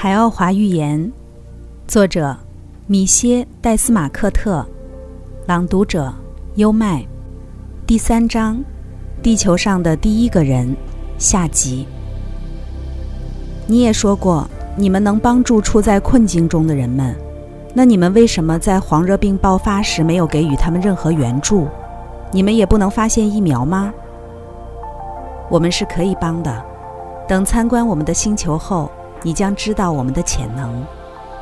[0.00, 1.10] 海奥华寓言，
[1.88, 2.36] 作者
[2.86, 4.64] 米歇·戴斯马克特，
[5.44, 6.14] 朗读者
[6.54, 7.04] 优麦，
[7.84, 8.62] 第三章，
[9.20, 10.72] 地球上的第一个人，
[11.18, 11.84] 下集。
[13.66, 17.12] 你也说过，你们能帮助处在困境中的人们，
[17.74, 21.66] 那你们为什么在黄热病爆发时没有给予他们任何援助？
[22.30, 23.92] 你们也不能发现疫苗吗？
[25.50, 26.64] 我们是可以帮的。
[27.26, 28.88] 等参观我们的星球后。
[29.22, 30.86] 你将知道我们的潜能。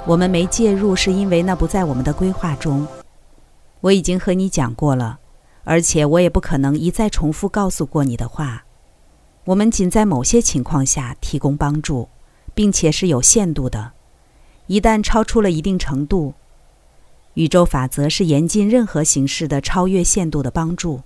[0.06, 2.86] 我们没介入，是因为那不在我们的规划中。
[3.80, 5.18] 我已经和你讲过了，
[5.64, 8.64] 而且我也不可能一再重复告诉过你的话。
[9.44, 12.08] 我们仅在某些情况下提供帮助，
[12.54, 13.92] 并且是有限度的。
[14.66, 16.34] 一旦超出了一定程度，
[17.34, 21.02] 宇宙法则是严禁任何形式的超越限度的帮助。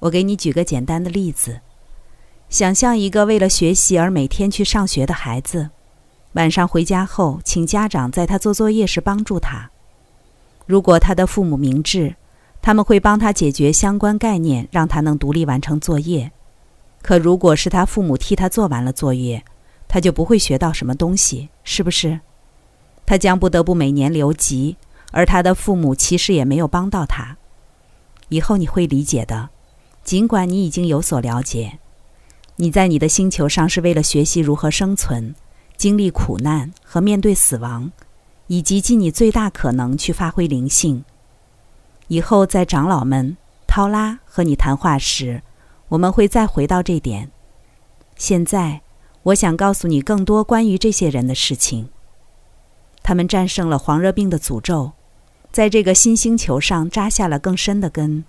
[0.00, 1.60] 我给你举个简单的例子。
[2.50, 5.70] 想象一个为了学习而每天去上学的孩子，
[6.32, 9.70] 晚上回家后，请家长在他做作业时帮助他。
[10.66, 12.16] 如果他的父母明智，
[12.60, 16.32] 他们会帮他解决相关概念，让他能独立完成作业。
[17.02, 19.44] 可如果是他父母替他做完了作业，
[19.86, 22.18] 他就不会学到什么东西，是不是？
[23.06, 24.76] 他将不得不每年留级，
[25.12, 27.36] 而他的父母其实也没有帮到他。
[28.28, 29.50] 以后你会理解的，
[30.02, 31.78] 尽管你已经有所了解。
[32.60, 35.34] 你在你的星球上是为了学习如何生存、
[35.78, 37.90] 经历苦难和面对死亡，
[38.48, 41.02] 以及尽你最大可能去发挥灵性。
[42.08, 45.40] 以后在长老们、涛拉和你谈话时，
[45.88, 47.30] 我们会再回到这点。
[48.16, 48.82] 现在，
[49.22, 51.88] 我想告诉你更多关于这些人的事情。
[53.02, 54.92] 他们战胜了黄热病的诅咒，
[55.50, 58.26] 在这个新星球上扎下了更深的根，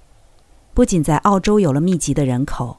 [0.73, 2.77] 不仅在澳洲有了密集的人口。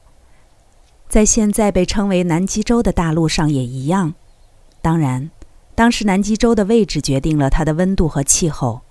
[1.13, 4.15] 在现在被称为南极洲的大陆上也一样。
[4.81, 5.29] 当然，
[5.75, 8.81] 当时南极洲的位置决定了它的温度和气候。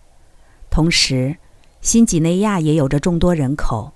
[0.71, 1.39] 同时，
[1.81, 3.91] 新几内亚也有着众多人口。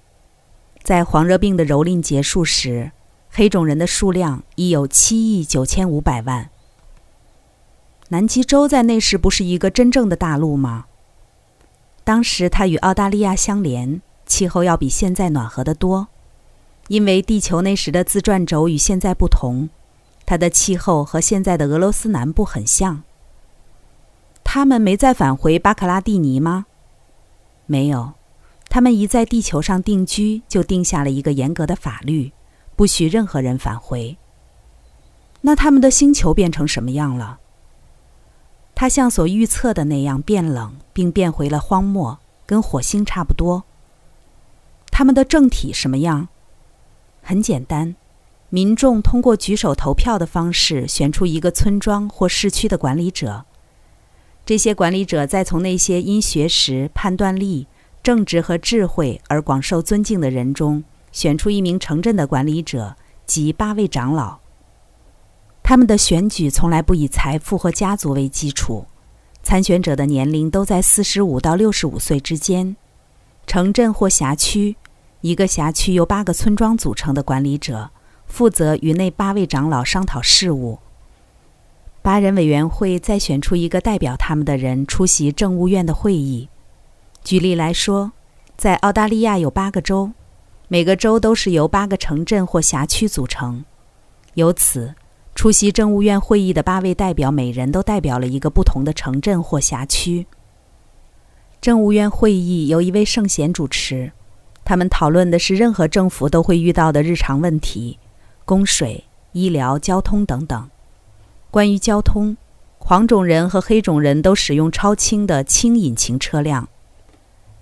[0.83, 2.91] 在黄热病的蹂躏结束时，
[3.31, 6.51] 黑种人的数量已有七亿九千五百万。
[8.09, 10.87] 南极洲在那时不是一个真正的大陆吗？
[12.03, 16.09] 当时它与澳大利亚相连，气候要比现在暖和得多。
[16.89, 19.69] 因为地球那时的自转轴与现在不同，
[20.25, 23.03] 它的气候和现在的俄罗斯南部很像。
[24.45, 26.67] 他们没再返回巴克拉蒂尼吗？
[27.67, 28.13] 没有，
[28.69, 32.33] 他们一在地球上定居，就定下了一个严格的法律，
[32.77, 34.17] 不许任何人返回。
[35.41, 37.41] 那他们的星球变成什么样了？
[38.77, 43.65] 它像所预测的那样变冷，并变回了荒漠，跟火星差不多。
[44.91, 46.29] 他们的政体什么样？
[47.29, 47.97] 很简单，
[48.51, 53.45] 民众通过举手投票的方式选出一个村庄或市区的管理者。
[54.45, 57.67] 这些管理者再从那些因学识、判断力、
[58.01, 62.95] 正直和智慧而广受尊敬的人中选出一名城镇的管理者
[63.27, 64.39] 及八位长老。
[65.65, 68.87] 他们的选举从来不以财富和家族为基础，
[69.43, 72.77] 参选者的年龄都在四十五到六十五岁之间。
[73.49, 74.77] 城镇或辖区。
[75.27, 77.91] 一个辖区由八个村庄组成的管理者
[78.27, 80.79] 负责与那八位长老商讨事务。
[82.01, 86.49] 八人委员会再选出一个代表他们的人出席政务院的会议。
[87.25, 88.13] 举例来说，
[88.57, 90.13] 在澳大利亚有八个州，
[90.69, 93.65] 每个州都是由八个城镇或辖区组成。
[94.35, 94.95] 由此，
[95.35, 100.27] 出席政务院会议的八位代表每人都代表了一个不同的城镇或辖区。
[101.61, 104.13] 政务院会议由一位圣贤主持。
[104.67, 107.97] 他们讨论的是任何政府都会遇到的日常问题，
[108.45, 110.69] 供水、医疗、交通等等。
[111.53, 112.37] 关于交通，
[112.77, 116.69] 黄种人和黑种人都使用超轻的轻引擎车辆，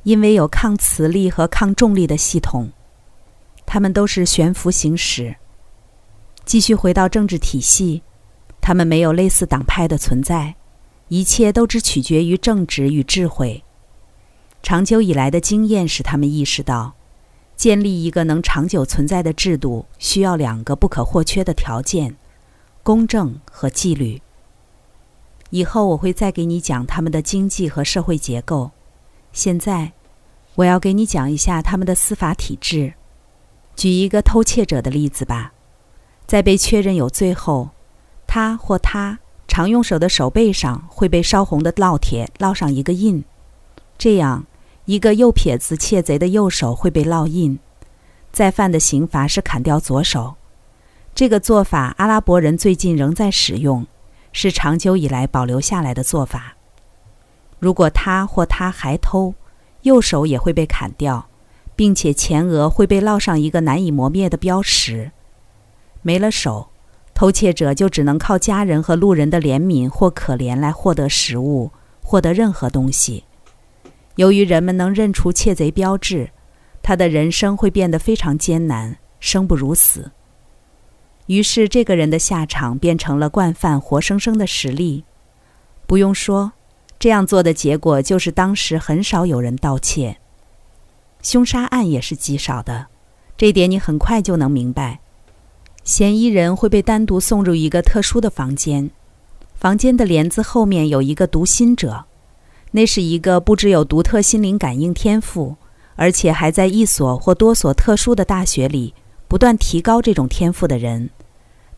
[0.04, 2.70] 因为有抗磁力和抗重力的系统。
[3.66, 5.37] 他们都是悬浮行驶。
[6.46, 8.02] 继续回到政治体系，
[8.62, 10.55] 他们没有类似党派的存在，
[11.08, 13.62] 一切都只取决于正直与智慧。
[14.64, 16.94] 长久以来的经验使他们意识到，
[17.55, 22.16] 建立一个能长久存在的制度需要两个不可或缺的条件：
[22.82, 24.22] 公正和纪律。
[25.50, 28.70] 以后我会再给你讲他们的经济和社会结构。
[29.34, 29.93] 现在，
[30.55, 32.94] 我要给你讲一下他们的司法体制。
[33.76, 35.52] 举一个偷窃者的例子吧，
[36.26, 37.69] 在被确认有罪后，
[38.26, 43.22] 他或她常用手的手背上会被烧红的烙铁烙上一个印，
[43.99, 44.46] 这样。
[44.86, 47.58] 一个右撇子窃贼的右手会被烙印，
[48.32, 50.34] 再犯的刑罚是砍掉左手。
[51.14, 53.86] 这个做法阿拉伯人最近仍在使用，
[54.32, 56.56] 是长久以来保留下来的做法。
[57.58, 59.32] 如果他或他还偷，
[59.82, 61.28] 右手也会被砍掉，
[61.75, 65.12] 并且前额会被烙上一个难以磨灭的标识。
[66.02, 66.69] 没了手，
[67.14, 71.70] 偷窃者就只能靠家人和路人的怜悯或可怜来获得食物，
[72.02, 73.25] 获得任何东西。
[74.16, 76.31] 由于人们能认出窃贼标志，
[76.82, 80.12] 他的人生会变得非常艰难，生不如死。
[81.26, 85.05] 于是，这个人的下场变成了惯犯活生生的实例。
[85.87, 86.52] 不用说，
[86.99, 90.19] 这样做的结果就是当时很少有人盗窃，
[91.22, 92.87] 凶杀案也是极少的。
[93.37, 95.00] 这点你很快就能明白。
[95.82, 98.90] 嫌疑人会被单独送入一个特殊的房间，
[99.55, 102.05] 房间的帘子后面有一个读心者，
[102.76, 105.55] 那是一个不只有独特心灵感应天赋，
[105.94, 108.94] 而且还在一所或多所特殊的大学里。
[109.29, 111.11] 不断提高这种天赋的人，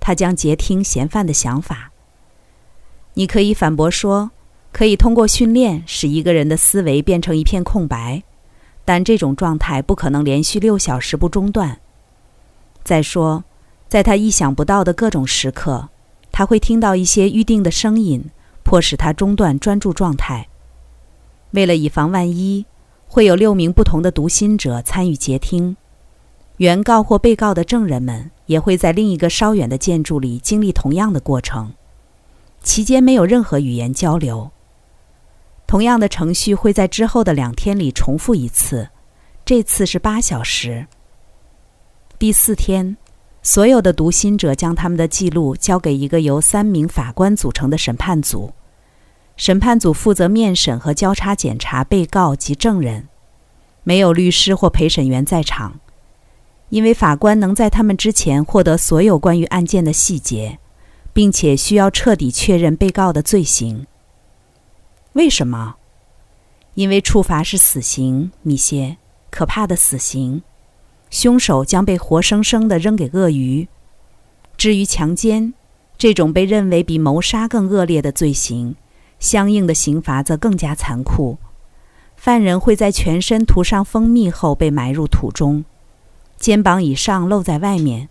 [0.00, 1.90] 他将截听嫌犯的想法。
[3.14, 4.30] 你可以反驳说，
[4.72, 8.22] 可以通过训练使一个人的思维变成一片空白，
[8.86, 11.78] 但这种状态不可能连续六小时不中断。
[12.82, 13.44] 再说，
[13.86, 15.90] 在他意想不到的各种时刻，
[16.32, 18.30] 他会听到一些预定的声音，
[18.62, 20.48] 迫使他中断专注状态。
[21.52, 22.66] 为了以防万一，
[23.06, 25.76] 会有六名不同的读心者参与接听。
[26.58, 31.74] 原告或被告的证人们也会在另一个稍远的建筑里经历同样的过程，
[32.62, 34.50] 期间没有任何语言交流。
[35.66, 38.88] 同样的程序会在之后的两天里重复一次，
[39.44, 40.86] 这次是八小时。
[42.18, 42.96] 第四天，
[43.42, 48.52] 所有的读心者将他们的记录交给一个由三名法官组成的审判组，
[49.36, 53.08] 审判组负责面审和交叉检查被告及证人，
[53.84, 55.78] 没有律师或陪审员在场。
[56.70, 60.58] 因为法官能在他们之前获得所有关于案件的细节，
[61.12, 63.86] 并且需要彻底确认被告的罪行。
[65.12, 65.76] 为什么？
[66.74, 68.96] 因为处罚是死刑，米歇，
[69.30, 70.42] 可怕的死刑，
[71.08, 73.68] 凶手将被活生生的扔给鳄鱼。
[74.56, 75.54] 至于强奸，
[75.96, 78.74] 这种被认为比谋杀更恶劣的罪行，
[79.18, 81.38] 相应的刑罚则更加残酷。
[82.16, 85.64] 犯人会在全身涂上蜂蜜后被埋入土中。
[86.38, 88.08] 肩膀以上露在外面，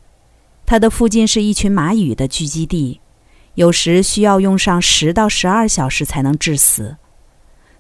[0.65, 2.99] 它的附近是一群蚂蚁的聚集地，
[3.53, 6.97] 有时需要用上十到十二小时才能致死。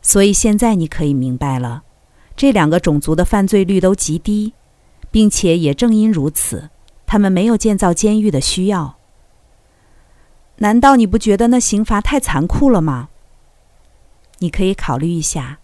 [0.01, 1.83] 所以现在你可以明白了，
[2.35, 4.53] 这两个种族的犯罪率都极低，
[5.09, 6.69] 并且也正因如此，
[7.07, 8.97] 他们没有建造监狱的需要。
[10.57, 13.09] 难道你不觉得那刑罚太残酷了吗？
[14.39, 15.59] 你可以考虑一下。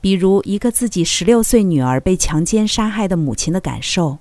[0.00, 4.18] 比如，一个自己十六岁女儿被强奸杀害的母亲的感受，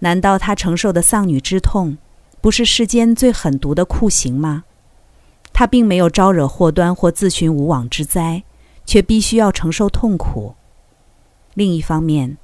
[0.00, 1.96] 难道她承受的丧女之痛，
[2.40, 4.64] 不是世间最狠毒的酷刑吗？
[5.52, 8.44] 她并没有招惹祸端或自寻无妄之灾，
[8.84, 10.54] 却必须要承受痛苦。
[11.54, 12.36] 另一方面，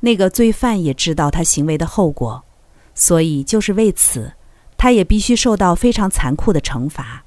[0.00, 2.44] 那个罪犯也知道他行为的后果，
[2.94, 4.34] 所以就是为此，
[4.78, 7.23] 他也必须受到非常残酷的惩罚。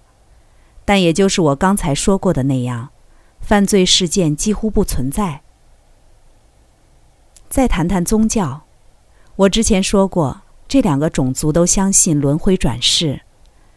[0.88, 2.92] 但也就是我刚才说过的那样。
[3.42, 5.42] 犯罪事件几乎不存在。
[7.50, 8.64] 再谈谈宗教，
[9.36, 13.22] 我之前说过，这两个种族都相信轮回转世，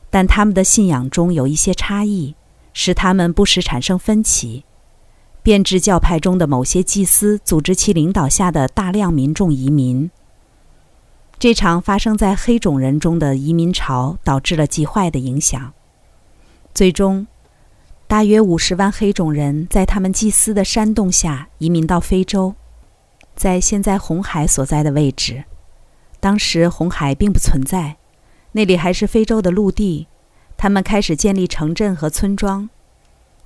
[0.09, 2.37] 但他们的信仰中有一些差异，
[2.73, 4.65] 使他们不时产生分歧。
[5.43, 10.11] 变质教派中的某些祭司组织其领导下的大量民众移民。
[11.39, 15.73] 这场发生在黑种人中的移民潮导致了极坏的影响，
[16.75, 17.27] 最终。
[18.07, 22.57] 大约五十万黑种人在他们祭司的煽动下移民到非洲，
[23.37, 25.45] 在现在红海所在的位置。
[26.19, 27.99] 当时红海并不存在，
[28.53, 30.09] 那里还是非洲的陆地。
[30.57, 32.69] 他们开始建立城镇和村庄，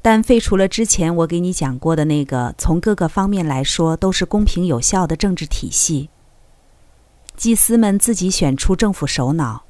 [0.01, 6.09] 但废除了之前我给你讲过的那个从各个方面来说都是公平有效的政治体系。
[7.37, 9.65] 祭司们自己选出政府首脑。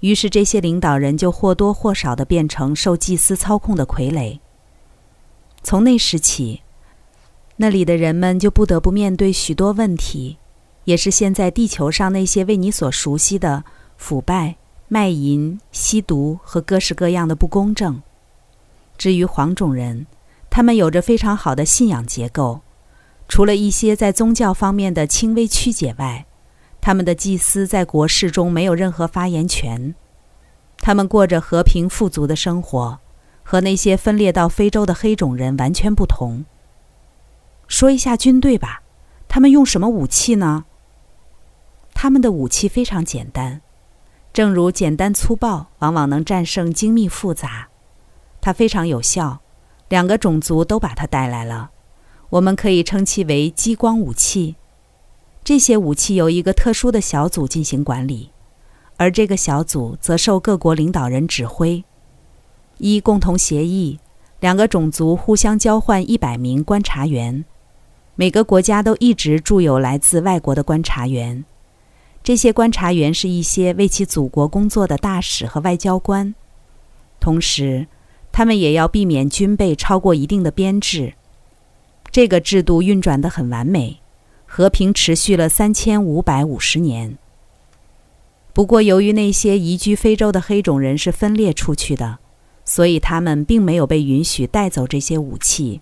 [0.00, 4.38] 于是，这些领导人就或多或少地变成受祭司操控的傀儡。
[5.62, 6.62] 从那时起，
[7.56, 10.38] 那里的人们就不得不面对许多问题，
[10.84, 13.62] 也是现在地球上那些为你所熟悉的
[13.98, 14.56] 腐败、
[14.88, 18.00] 卖淫、吸毒和各式各样的不公正。
[18.96, 20.06] 至于黄种人，
[20.48, 22.62] 他们有着非常好的信仰结构，
[23.28, 26.24] 除了一些在宗教方面的轻微曲解外。
[26.80, 29.94] 他们的祭司在国事中没有任何发言权，
[30.78, 32.98] 他们过着和平富足的生活，
[33.42, 36.44] 和那些分裂到非洲的黑种人完全不同。
[37.68, 38.82] 说一下军队吧，
[39.28, 40.64] 他们用什么武器呢？
[41.92, 43.60] 他们的武器非常简单，
[44.32, 47.68] 正如简单粗暴往往能战胜精密复杂，
[48.40, 49.40] 它非常有效。
[49.90, 51.72] 两个种族都把它带来了，
[52.30, 54.56] 我们可以称其为激光武器。
[55.50, 58.30] 这些武器由一个特殊的小组进行管理，
[58.96, 61.82] 而这个小组则受各国领导人指挥。
[62.78, 63.98] 依共同协议，
[64.38, 67.44] 两个种族互相交换一百名观察员，
[68.14, 71.44] 每个国家都一直驻有来自外国的观察员。
[72.22, 76.32] 这些观察员是一些为其祖国工作的大使和外交官，
[77.18, 77.88] 同时，
[78.30, 81.14] 他们也要避免军备超过一定的编制。
[82.12, 83.99] 这个制度运转得很完美，
[84.52, 87.16] 和平持续了三千五百五十年。
[88.52, 92.18] 不过，由于那些移居非洲的黑种人是分裂出去的，
[92.64, 95.80] 所以他们并没有被允许带走这些武器。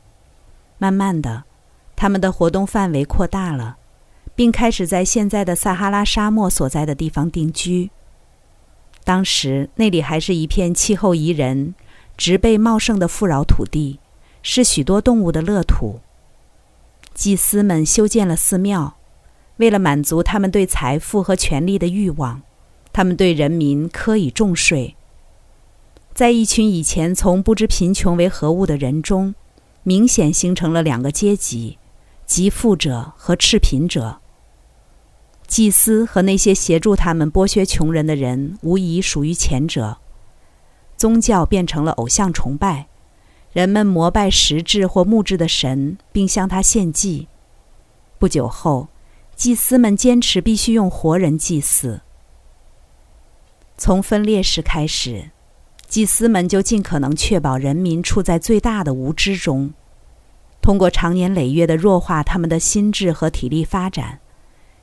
[0.77, 1.45] 慢慢的，
[1.97, 3.79] 他们的活动范围扩大了。
[4.39, 7.91] 并开始在现在的撒哈拉沙漠所在的地方定居。
[9.03, 11.75] 当时那里还是一片气候宜人、
[12.17, 13.99] 植被茂盛的富饶土地，
[14.41, 15.99] 是许多动物的乐土。
[17.19, 18.97] 祭司们修建了寺庙，
[19.57, 22.43] 为了满足他们对财富和权力的欲望，
[22.93, 24.95] 他们对人民苛以重税。
[26.15, 29.35] 在一群以前从不知贫穷为何物的人中，
[29.83, 31.79] 明显形成了两个阶级：
[32.25, 34.21] 极富者和赤贫者。
[35.49, 39.99] 祭司和那些协助他们剥削穷人的人，无疑属于前者。
[40.97, 42.87] 宗教变成了偶像崇拜，
[43.53, 47.29] 人们膜拜石质或木质的神，并向他献祭。
[48.19, 48.89] 不久后，
[49.35, 52.01] 祭司们坚持必须用活人祭祀。
[53.77, 55.31] 从分裂时开始，
[55.87, 59.73] 祭司们就尽可能确保人民处在最大的无知中，
[60.61, 64.21] 通过长年累月的弱化他们的心智和体力发展。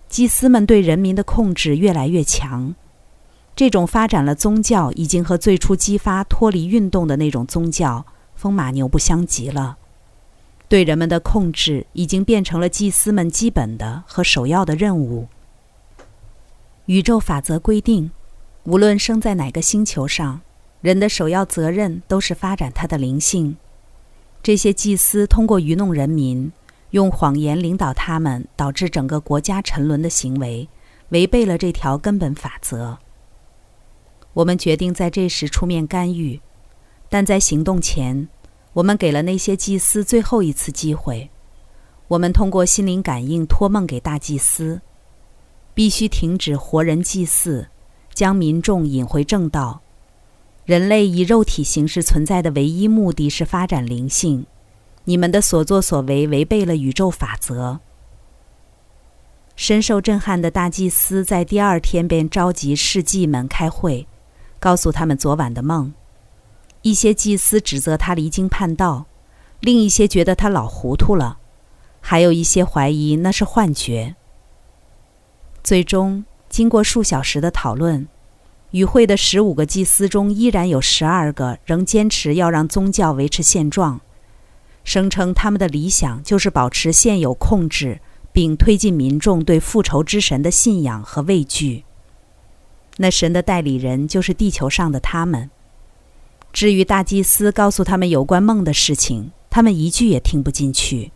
[0.08, 2.74] 祭司们对人民的控制越来越强，
[3.56, 9.78] 这种发展了宗教已经和最初激发脱离运动的那种宗教风马牛不相及了。
[10.68, 15.28] 对人们的控制已经变成了祭司们基本的和首要的任务。
[16.86, 18.12] 宇宙法则规定，
[18.64, 20.42] 无论生在哪个星球上，
[20.82, 23.58] 人的首要责任都是发展他的灵性。
[24.44, 26.52] 这些祭司通过愚弄人民。
[26.92, 30.70] 用谎言领导他们，导致整个国家沉沦的行为，
[31.10, 33.00] 违背了这条根本法则。
[34.32, 36.40] 我们决定在这时出面干预，
[37.10, 38.28] 但在行动前，
[38.74, 41.30] 我们给了那些祭司最后一次机会。
[42.10, 44.82] 我们通过心灵感应托梦给大祭司，
[45.74, 47.68] 必须停止活人祭祀，
[48.14, 49.82] 将民众引回正道。
[50.66, 54.46] 人类以肉体形式存在的唯一目的是发展灵性。
[55.06, 57.80] 你们的所作所为违背了宇宙法则。
[59.56, 64.08] 深受震撼的大祭司在第二天便召集侍祭们开会，
[64.60, 65.94] 告诉他们昨晚的梦。
[66.86, 69.08] 一些祭司指责他离经叛道，
[69.60, 71.40] 另一些觉得他老糊涂了，
[72.00, 74.16] 还有一些怀疑那是幻觉。
[75.64, 78.08] 最终，经过数小时的讨论，
[78.70, 84.00] 与会的十五个祭司中，依然有十二个仍坚持要让宗教维持现状。
[84.84, 88.00] 声称他们的理想就是保持现有控制，
[88.32, 91.84] 并推进民众对复仇之神的信仰和畏惧。
[92.98, 95.50] 那神的代理人就是地球上的他们。
[96.56, 101.12] 至于大祭司告诉他们有关梦的事情，他们一句也听不进去。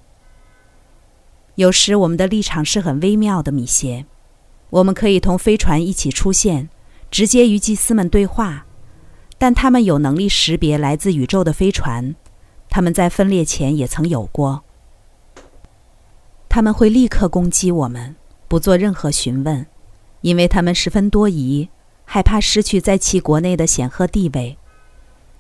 [1.56, 4.06] 有时我们的立场是很微妙的，米歇。
[4.70, 6.68] 我们可以同飞船一起出现，
[7.10, 8.66] 直接与祭司们对话，
[9.38, 12.14] 但他们有能力识别来自宇宙的飞船。
[12.70, 14.66] 他们在分裂前也曾有过。
[16.50, 18.18] 他们会立刻攻击我们，
[18.50, 19.66] 不做任何询问，
[20.20, 21.70] 因为他们十分多疑，
[22.04, 24.58] 害怕失去在其国内的显赫地位。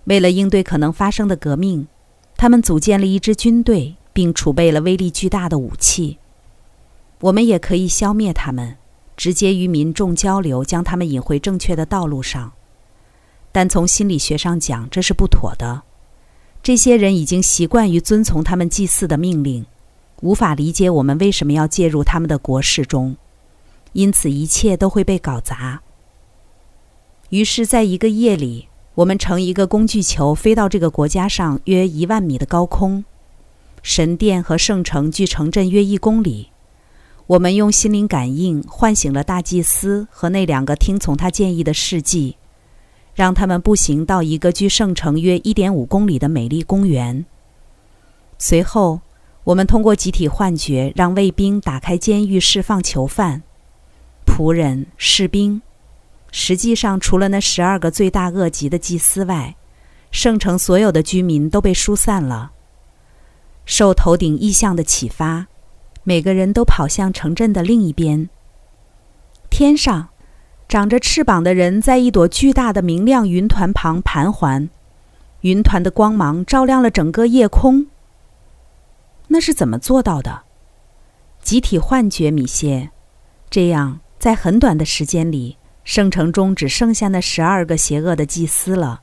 [0.06, 1.88] 为了应对可能发生的革命，
[2.36, 6.18] 他们组建了一支军队，并储备了威力巨大的武器。
[7.22, 8.78] 我们也可以消灭他们，
[9.18, 12.54] 直接与民众交流，将他们引回正确的道路上。
[13.52, 15.84] 但从心理学上讲，这是不妥的。
[16.64, 19.66] 这些人已经习惯于遵从他们祭祀的命令，
[20.22, 23.18] 无法理解我们为什么要介入他们的国事中，
[23.92, 25.82] 因此一切都会被搞砸。
[27.30, 28.69] 于是，在一个夜里，
[29.00, 33.06] 我们乘一个工具球飞到这个国家上约一万米的高空，
[33.82, 36.50] 神殿和圣城距城镇约一公里。
[37.28, 42.36] 我们用心灵感应唤醒了大祭司和那两个听从他建议的事迹。
[43.16, 47.26] 让他们步行到一个距圣城约一点五公里的美丽公园。
[48.38, 49.00] 随后，
[49.46, 53.44] 我们通过集体幻觉让卫兵打开监狱，释放囚犯、
[54.26, 55.62] 仆人、士兵。
[56.32, 59.56] 实际上除了那十二个罪大恶极的祭司外，
[60.12, 62.52] 圣城所有的居民都被疏散了。
[63.66, 65.48] 受头顶异象的启发，
[66.04, 68.30] 每个人都跑向城镇的另一边。
[69.52, 70.10] 天上，
[70.68, 74.70] 长着翅膀的人在一朵巨大的明亮云团旁盘桓，
[75.42, 77.86] 云团的光芒照亮了整个夜空。
[79.28, 80.42] 那是怎么做到的？
[81.44, 82.90] 集体幻觉，米歇。
[83.52, 85.58] 这样，在很短的时间里，
[85.90, 89.02] 圣城中只剩下那十二个邪恶的祭司了。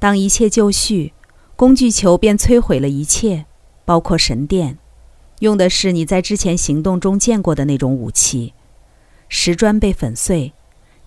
[0.00, 1.14] 当一切就绪，
[1.54, 3.46] 工具球便摧毁了一切，
[3.84, 4.76] 包括神殿。
[5.38, 8.54] 用的是你在之前行动中见过的那种武器。
[9.28, 10.52] 石砖被粉碎，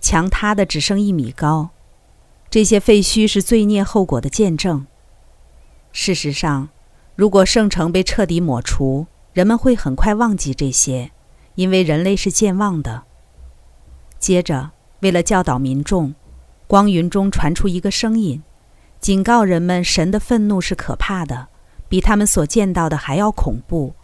[0.00, 1.68] 墙塌的只剩一米高。
[2.48, 4.86] 这些废墟是罪孽后果的见证。
[5.92, 6.70] 事实上。
[7.14, 11.10] 如果圣城被彻底抹除，人们会很快忘记这些，
[11.56, 13.02] 因为人类是健忘的。
[14.20, 16.14] 接着，为了教导民众，
[16.66, 18.42] 光云中传出一个声音，
[19.00, 21.48] 警告人们：神的愤怒是可怕的，
[21.88, 23.94] 比他们所见到的还要恐怖。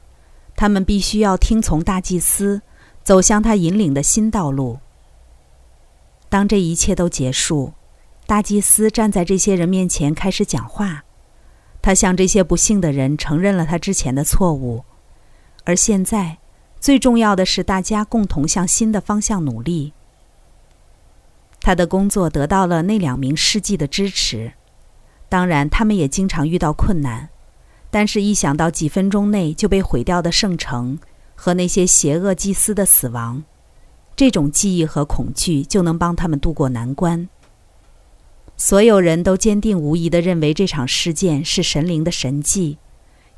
[0.56, 2.62] 他们必须要听从大祭司，
[3.02, 4.78] 走向他引领的新道路。
[6.28, 7.72] 当这一切都结束，
[8.26, 11.02] 大祭司站在这些人面前开始讲话。
[11.82, 14.84] 他向这些不幸的人承认了他之前的错误，
[15.64, 16.38] 而现在，
[16.80, 19.92] 最重要的是大家共同向新的方向努力。
[21.64, 24.52] 他的工作得到了那两名世纪的支持，
[25.30, 27.30] 当然，他们也经常遇到困难，
[27.90, 30.98] 但是，一想到几分钟内就被毁掉的圣城
[31.34, 33.42] 和那些邪恶祭司的死亡，
[34.14, 37.30] 这种记忆和恐惧就能帮他们渡过难关。
[38.58, 42.76] 所有人都坚定无疑地认为这场事件是神灵的神迹，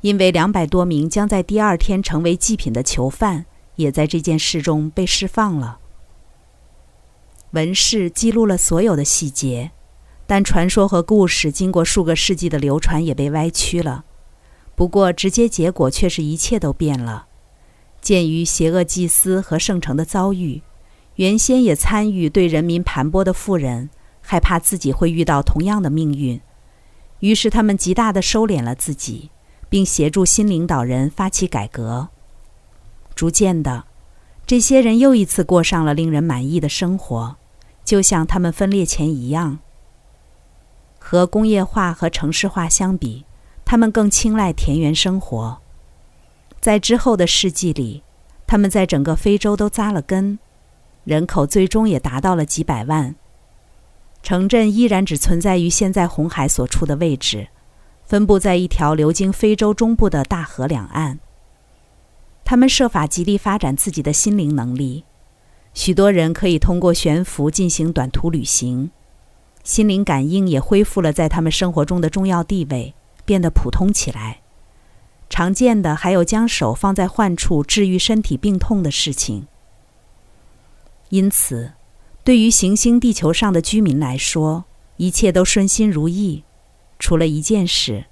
[0.01, 3.45] 因为两百多名将在第二天成为祭品的囚犯
[3.77, 5.79] 也在这件事中被释放了。
[7.51, 9.71] 文士记录了所有的细节，
[10.25, 14.05] 但传说和故事经过数个世纪的流传也被歪曲了。
[14.75, 17.27] 不过，直接结果却是一切都变了。
[18.01, 20.61] 鉴于邪恶祭司和圣城的遭遇，
[21.15, 23.89] 原先也参与对人民盘剥的富人。
[24.29, 26.41] 害怕自己会遇到同样的命运，
[27.21, 29.31] 于是他们极大地收敛了自己，
[29.69, 32.09] 并协助新领导人发起改革。
[33.15, 33.85] 逐渐的，
[34.47, 37.35] 这些人又一次过上了令人满意的生活，
[37.83, 39.59] 就像他们分裂前一样。
[40.97, 43.25] 和工业化和城市化相比，
[43.65, 45.57] 他们更青睐田园生活。
[46.61, 48.03] 在之后的世纪里，
[48.47, 50.39] 他们在整个非洲都扎了根，
[51.03, 53.15] 人口最终也达到了几百万。
[54.23, 57.49] 城镇依然只存在于现在红海所处的位置，
[58.05, 61.19] 分布在一条流经非洲中部的大河两岸。
[62.49, 65.03] 他们设法极力发展自己的心灵能力，
[65.73, 68.89] 许多人可以通过悬浮进行短途旅行，
[69.65, 74.39] 心灵感应也恢复了在他们生活中的重要地位，变得普通起来。
[75.29, 79.47] 常见的还有将手放在患处治愈身体病痛的事情。
[81.09, 81.73] 因此。
[82.23, 84.65] 对于行星地球上的居民来说，
[84.97, 86.43] 一切都顺心如意，
[86.97, 88.05] 除了一件事。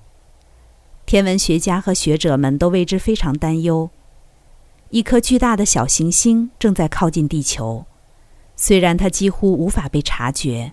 [1.06, 3.89] 天文学家和学者们都为之非常担忧：
[4.95, 7.86] 一颗巨大的小行星正在靠近地球。
[8.55, 10.71] 虽然它几乎无法被察觉，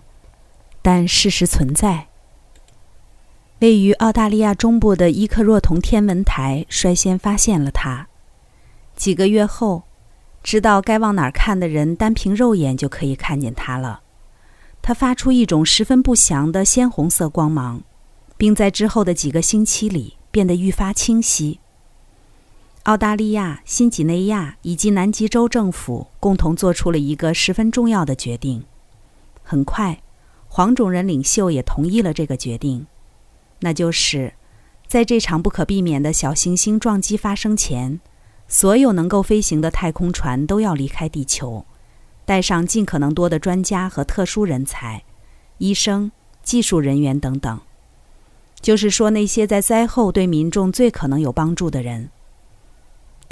[0.81, 2.07] 但事实存在。
[3.59, 8.07] 位于澳大利亚中部的伊克若同天文台率先发现了它。
[8.95, 9.83] 几个月后。
[10.41, 14.01] 知道该往哪儿看的人，单凭肉眼就可以看见它了。
[14.81, 17.81] 它发出一种十分不祥的鲜红色光芒，
[18.35, 21.61] 并在之后的几个星期里变得愈发清晰。
[22.83, 28.65] 澳大利亚、新几内亚以及南极洲政府共同做出了一个十分重要的决定。
[29.41, 30.01] 很快，
[30.49, 32.85] 黄种人领袖也同意了这个决定，
[33.61, 34.33] 那就是
[34.85, 38.01] 在这场不可避免的小行星撞击发生前。
[38.49, 41.65] 所有能够飞行的太空船都要离开地球，
[42.25, 45.03] 带上尽可能多的专家和特殊人才，
[45.59, 46.11] 医生、
[46.43, 47.61] 技术人员等等。
[48.59, 52.09] 就是说，那些在灾后对民众最可能有帮助的人。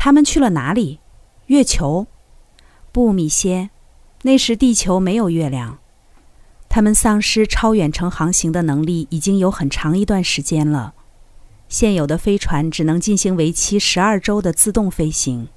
[0.04, 1.00] 他们去了哪里？
[1.46, 2.08] 月球？
[2.92, 3.70] 不，米歇，
[4.24, 5.78] 那时地球没有月亮。
[6.68, 10.96] 他们丧失超远程航行的能力已经有很长一段时间了。
[11.70, 15.50] 现有的飞船只能进行为期十二周的自动飞行。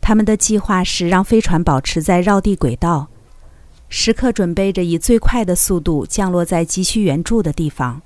[0.00, 3.08] 他们的计划是让飞船保持在绕地轨道，
[3.88, 8.02] 时刻准备着以最快的速度降落在急需援助的地方。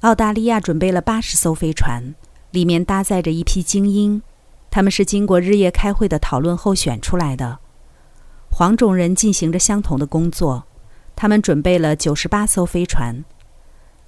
[0.00, 2.14] 澳大利亚准备了八十艘飞船，
[2.50, 4.20] 里面搭载着一批精英，
[4.70, 7.58] 他们是经过日夜开会的讨论后选出来的。
[8.50, 10.64] 黄种人进行着相同的工作，
[11.14, 13.24] 他们准备了九十八艘飞船。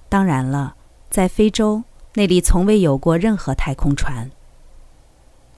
[0.09, 0.75] 当然了，
[1.09, 1.83] 在非洲
[2.15, 4.31] 那里从未有过任何太空船。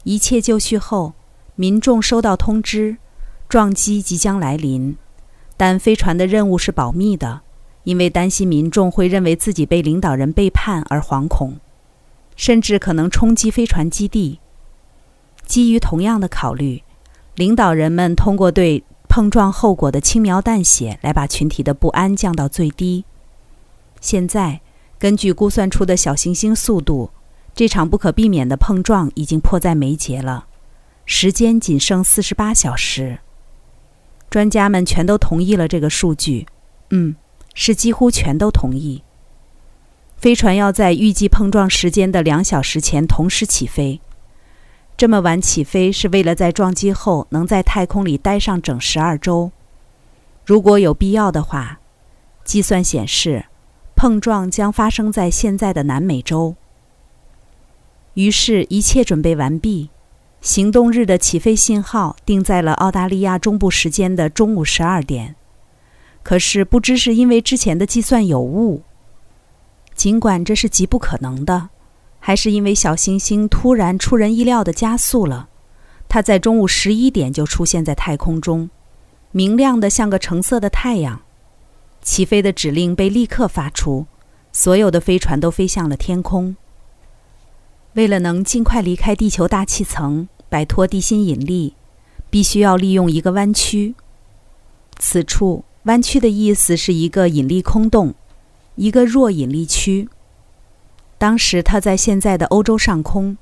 [0.03, 1.13] 一切就绪后，
[1.55, 2.97] 民众收到通知，
[3.47, 4.97] 撞击即将来临，
[5.55, 7.41] 但飞船的任务是保密的，
[7.83, 11.59] 因为担心民众会认为自己被领导人背叛而惶恐，
[12.35, 14.39] 甚至可能冲击飞船基地。
[15.53, 16.81] 基于同样的考虑，
[17.35, 23.05] 领导人们通过对碰撞后果的轻描淡写来把群体的不安降到最低。
[24.01, 24.61] 现在，
[24.97, 27.11] 根据估算出的小行星速度，
[27.53, 30.47] 这场不可避免的碰撞已经迫在眉睫了。
[31.05, 33.19] 时间仅剩四十八小时。
[34.31, 36.47] 专家们全都同意了这个数据。
[36.89, 37.15] 嗯，
[37.53, 39.03] 是几乎全都同意。
[40.17, 44.01] 飞船要在预计碰撞时间的两小时前同时起飞。
[44.95, 49.51] 这么晚起飞是为了在撞击后能在太空里待上整十二周。
[50.45, 51.79] 如果有必要的话，
[52.43, 53.45] 计算显示，
[53.95, 56.55] 碰撞将发生在现在的南美洲。
[58.13, 59.89] 于是，一切准备完毕，
[60.39, 65.35] 行动日的起飞信号定在了澳大利亚中部时间的中午十二点。
[66.21, 68.83] 可是，不知是因为之前的计算有误，
[69.95, 71.69] 尽管这是极不可能的。
[72.25, 75.49] 还是因为小行星突然出人意料地加速了，
[76.07, 78.69] 它在中午十一点就出现在太空中，
[79.31, 81.19] 明亮的像个橙色的太阳。
[82.01, 84.05] 起飞的指令被立刻发出，
[84.53, 86.55] 所有的飞船都飞向了天空。
[87.95, 91.75] 为了能尽快离开地球大气层，摆脱地心引力，
[92.29, 93.95] 必须要利用一个弯曲。
[94.97, 98.15] 此处“弯曲”的意思是一个引力空洞，
[98.75, 100.07] 一个弱引力区。
[101.23, 103.37] 当时它在现在的欧洲上空，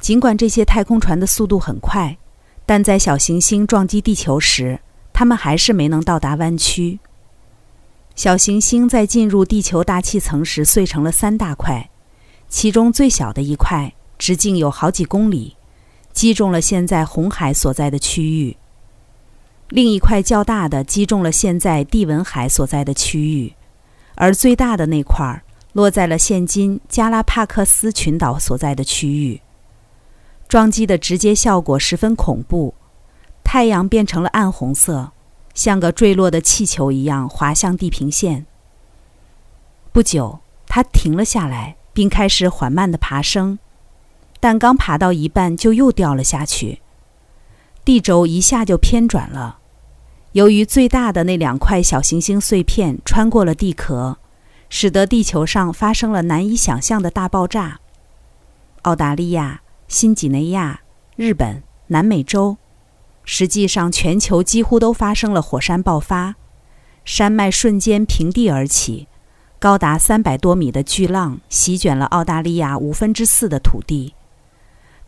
[0.00, 2.18] 尽管这些太空船的速度很快，
[2.66, 4.80] 但在小行星撞击地球时，
[5.12, 6.98] 它们还是没能到达弯曲。
[8.16, 11.88] 小行星在进入地球大气层时碎成了三大块，
[12.48, 15.56] 其中最小的一块直径有好几公里，
[16.12, 18.56] 击中了现在红海所在的区域；
[19.68, 23.54] 另一块较大的击中了现在地文海所在的区域，
[24.16, 25.43] 而最大的那块儿。
[25.74, 29.40] 落在了现今加拉帕克斯群岛所在的区域。
[30.46, 32.74] 撞击的直接效果十分恐怖，
[33.42, 35.10] 太阳变成了暗红色，
[35.52, 38.46] 像个坠落的气球一样滑向地平线。
[39.92, 43.58] 不久，它停了下来，并开始缓慢的爬升，
[44.38, 46.80] 但刚爬到一半就又掉了下去。
[47.84, 49.58] 地轴一下就偏转了，
[50.32, 54.18] 由于最大的那两块小行星碎片穿过了地壳。
[54.76, 57.78] 使得地球上发生了难以想象的大爆炸。
[58.82, 60.80] 澳大利亚、新几内亚、
[61.14, 62.56] 日本、南美洲，
[63.22, 66.34] 实际上全球几乎都发生了火山爆发，
[67.04, 69.06] 山脉瞬间平地而起，
[69.60, 74.14] 高达三百多米的巨浪席卷了澳大利亚五分之四的土地。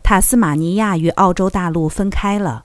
[0.01, 2.63] 塔斯马尼亚与澳洲大陆分开了，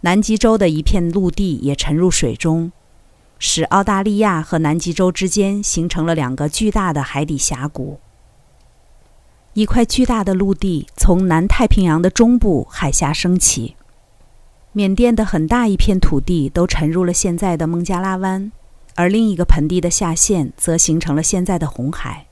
[0.00, 2.72] 南极洲的一片陆地也沉入水中。
[3.42, 7.98] 使澳大利亚和南极洲之间形成了两个巨大的海底峡谷。
[9.54, 13.76] 一块巨大的陆地从南太平洋的中部海峡升起，
[14.72, 18.52] 缅甸的很大一片土地都沉入了现在的孟加拉湾，
[18.94, 22.26] 而另一个盆地的下陷则形成了现在的红海。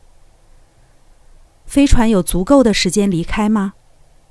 [1.65, 3.73] 飞船有足够的时间离开吗？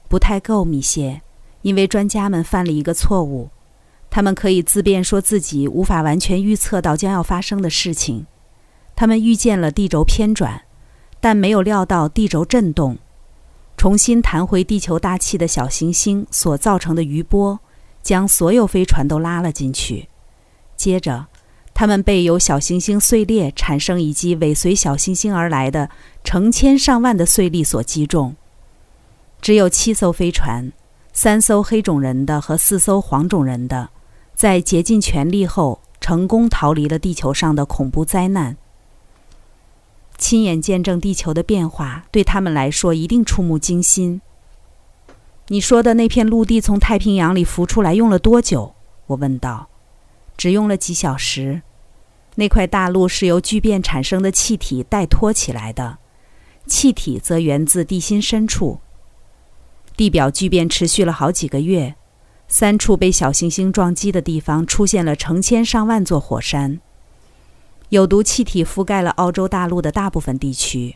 [0.07, 1.23] 不太够，米歇，
[1.63, 3.49] 因为专家们犯了一个错误。
[4.09, 8.25] 他们可以自辩说自己无法完全预测到将要发生的事情。
[8.95, 10.63] 他们预见了地轴偏转，
[11.19, 12.97] 但没有料到地轴震动，
[13.77, 17.59] 重新弹回地球大气的小行星所造成的余波，
[18.01, 20.09] 将所有飞船都拉了进去。
[20.75, 21.27] 接着，
[21.75, 25.91] 他们被由小行星碎裂产生以及尾随小行星而来的
[26.23, 28.35] 成千上万的碎粒所击中。
[29.39, 30.71] 只有七艘飞船，
[31.13, 33.91] 三艘黑种人的和四艘黄种人的。
[34.37, 38.55] 在竭尽全力后，成功逃离了地球上的恐怖灾难。
[40.15, 44.21] 亲眼见证地球的变化，对他们来说一定触目惊心。
[45.47, 48.75] 你说的那片陆地从太平洋里浮出来用了多久？
[49.07, 49.69] 我问道。
[50.37, 51.63] 只用了几小时。
[52.35, 55.97] 那块大陆是由巨变产生的气体带托起来的，
[56.67, 58.79] 气体则源自地心深处。
[59.95, 61.95] 地表巨变持续了好几个月。
[62.47, 66.79] 三处被小行星撞击的地方出现了成千上万座火山，
[67.89, 70.95] 有毒气体覆盖了澳洲大陆的大部分地区，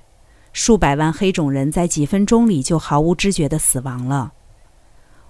[0.53, 4.31] 数百万黑种人在几分钟里就毫无知觉地死亡了。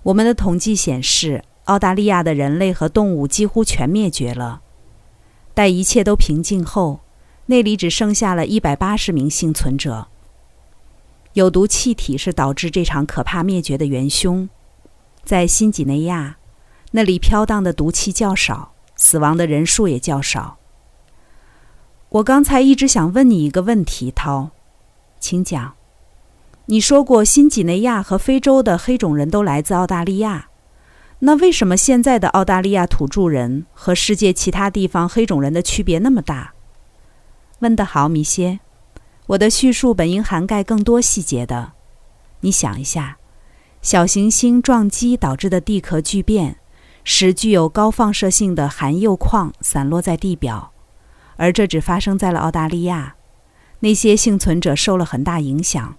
[0.04, 4.62] 我们的统计显示，澳大利亚的人类和动物几乎全灭绝了。
[5.54, 7.02] 待一切都平静后，
[7.48, 10.08] 那里只剩下了一百八十名幸存者。
[11.34, 14.48] 有毒气体是导致这场可怕灭绝的元凶。
[15.24, 16.38] 在新几内亚，
[16.92, 20.58] 那里飘荡的毒气较少，死亡的人数也较少。
[22.10, 24.50] 我刚才一直想问你一个问题，涛，
[25.20, 25.76] 请讲。
[26.66, 30.50] 你说过新几内亚和非洲的黑种人都来自澳大利亚，
[31.20, 36.54] 那为什么现在的澳大利亚土著人和世界其他地方黑种人的区别那么大？
[37.60, 38.60] 问得好，米歇。
[39.28, 41.74] 我的叙述本应涵盖更多细节的。
[42.42, 43.18] 你想一下，
[43.82, 46.58] 小行星撞击导致的地壳巨变，
[47.04, 50.72] 使具有高放射性的含铀矿散落在地表，
[51.36, 53.16] 而这只发生在了澳大利亚。
[53.80, 55.96] 那些幸存者受了很大影响，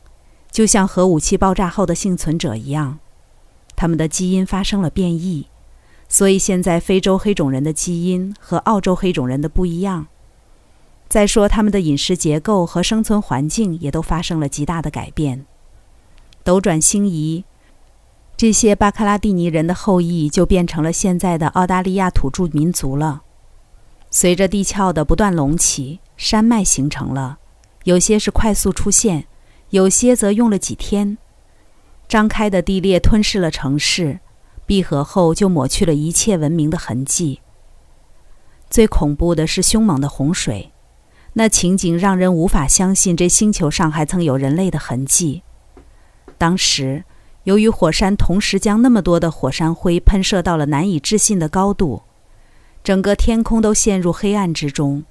[0.52, 3.00] 就像核武器爆炸后的幸存者一样，
[3.74, 5.48] 他们的基因发生了变异，
[6.08, 10.06] 所以现在非洲黑种人的基因和澳洲黑种人的不一样。
[11.08, 15.44] 再说，他们的饮食结构和生存环境也都发生了极大的改变。
[16.44, 17.44] 斗转星移，
[18.42, 23.22] 这些巴克拉蒂尼人的后裔就变成了现在的澳大利亚土著民族了。
[24.10, 27.38] 随着地壳的不断隆起，山脉形成了，
[27.84, 29.26] 有些是快速出现，
[29.70, 31.18] 有些则用了几天。
[32.08, 34.18] 张开的地裂吞噬了城市，
[34.66, 37.40] 闭合后就抹去了一切文明的痕迹。
[38.68, 40.72] 最恐怖的是凶猛的洪水。
[41.34, 45.44] 那情景让人无法相信，这星球上还曾有人类的痕迹。
[46.36, 47.04] 当时，
[47.44, 52.02] 由于火山同时将那么多的火山灰喷射到了难以置信的高度，
[52.84, 55.04] 整个天空都陷入黑暗之中。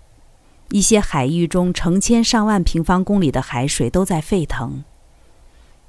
[0.69, 4.85] 一些海域中成千上万平方公里的海水都在沸腾，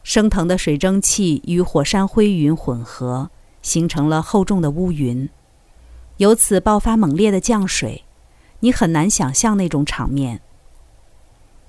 [0.03, 3.31] 升腾的水蒸气与火山灰云混合，
[3.63, 5.29] 形成了厚重的乌云，
[6.17, 8.03] 由此爆发猛烈的降水。
[8.59, 10.41] 你很难想象那种场面。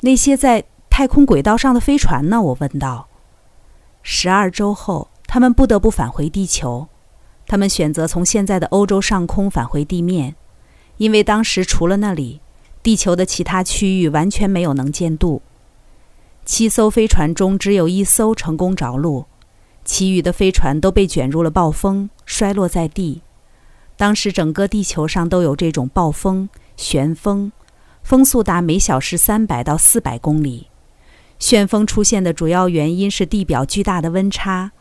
[0.01, 2.41] 那些在太空轨道上的飞船呢？
[2.41, 3.07] 我问道。
[4.03, 6.87] 十二周后，他们不得不返回地球。
[7.47, 10.35] 他们选择从现在的欧洲上空返回地面，
[10.97, 12.41] 因为当时除了那里，
[12.83, 15.41] 地球的其他区域完全没有能见度。
[16.45, 19.25] 七艘飞船中只有一艘成功着陆，
[19.85, 23.21] 其余的飞船都被卷入了暴风，摔落在地。
[23.95, 26.49] 当时整个地球上都有这种暴风。
[26.75, 27.51] 旋风，
[28.01, 30.67] 风速达每小时三百到四百公里。
[31.43, 34.71] 旋风出现的主要原因是地表巨大的温差，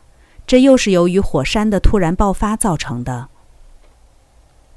[0.47, 3.27] 这又是由于火山的突然爆发造成的。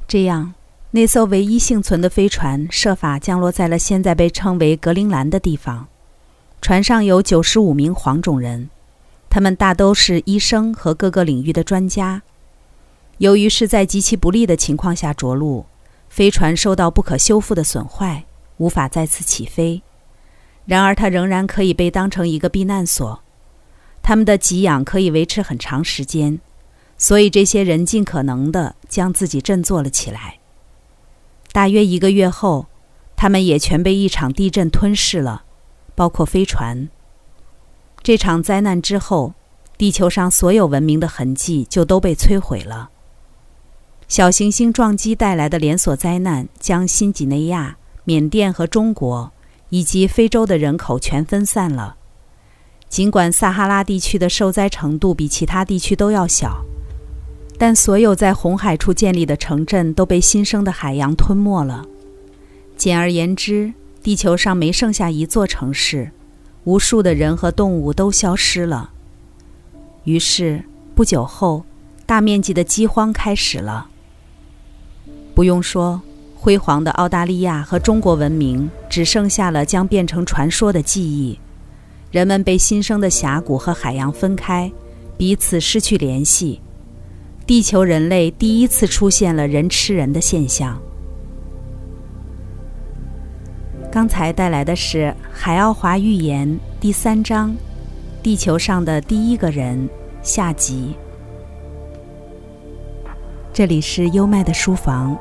[0.08, 0.54] 这样，
[0.90, 5.86] 那艘唯一幸存的飞船设法降落在了现在被称为格陵兰的地方。
[6.60, 8.68] 船上有九十五名黄种人，
[9.30, 12.22] 他们大都是医生和各个领域的专家。
[13.18, 15.64] 由于是在极其不利的情况下着陆。
[16.08, 18.24] 飞船受到不可修复的损坏，
[18.56, 19.82] 无法再次起飞。
[20.66, 23.22] 然而，它仍然可以被当成一个避难所。
[24.02, 26.40] 他们的给养可以维持很长时间，
[26.98, 30.38] 所以这些人尽可能地将自己振作了起来。
[31.52, 32.66] 大约一个月后，
[33.16, 35.44] 他们也全被一场地震吞噬了，
[35.94, 36.88] 包括飞船。
[38.02, 39.34] 这场灾难之后，
[39.78, 42.90] 地球上所有文明的痕迹就都被摧毁了。
[44.06, 49.32] 小行星撞击带来的连锁灾难，将新几内亚、缅甸和中国
[49.68, 51.96] 以及非洲的人口全分散了。
[52.88, 56.64] 尽管撒哈拉地区的受灾程度比其他地区都要小，
[57.58, 61.84] 但所有在红海处建立的城镇都被新生的海洋吞没了。
[62.76, 66.12] 简而言之，地球上没剩下一座城市，
[66.64, 68.90] 无数的人和动物都消失了。
[70.04, 71.64] 于是，不久后，
[72.06, 73.88] 大面积的饥荒开始了。
[75.34, 76.00] 不用说，
[76.46, 81.36] 辉煌的澳大利亚和中国文明只剩下了将变成传说的记忆。
[82.12, 84.70] 人们被新生的峡谷和海洋分开，
[85.18, 86.60] 彼此失去联系。
[87.48, 90.80] 地球人类第一次出现了人吃人的现象。
[93.90, 94.98] 刚才带来的是
[95.32, 97.50] 《海奥华寓言》第三章
[98.22, 99.76] 《地球上的第一个人》
[100.22, 100.94] 下集。
[103.52, 105.18] 这里是优麦的书房，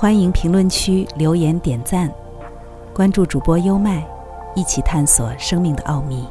[0.00, 2.08] 欢迎评论区留言点赞，
[2.94, 4.06] 关注主播优麦，
[4.54, 6.24] 一起探索生命的奥秘。